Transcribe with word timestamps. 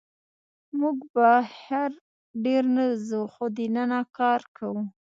موږ 0.79 0.97
بهر 1.15 1.91
ډېر 2.45 2.63
نه 2.75 2.83
وځو، 2.91 3.21
خو 3.33 3.43
دننه 3.57 3.99
کار 4.17 4.41
کوو. 4.57 4.83